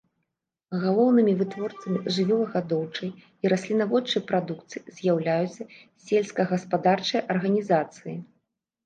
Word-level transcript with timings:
Галоўнымі 0.83 1.33
вытворцамі 1.41 1.99
жывёлагадоўчай 2.15 3.11
і 3.45 3.51
раслінаводчай 3.53 4.21
прадукцыі 4.31 4.81
з'яўляюцца 5.01 5.63
сельскагаспадарчыя 6.07 7.21
арганізацыі. 7.35 8.15